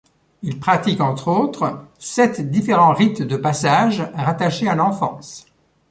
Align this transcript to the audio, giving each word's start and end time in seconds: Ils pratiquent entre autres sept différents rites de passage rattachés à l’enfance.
Ils 0.41 0.59
pratiquent 0.59 0.99
entre 0.99 1.27
autres 1.27 1.85
sept 1.99 2.41
différents 2.49 2.91
rites 2.93 3.21
de 3.21 3.37
passage 3.37 4.01
rattachés 4.15 4.67
à 4.67 4.73
l’enfance. 4.73 5.45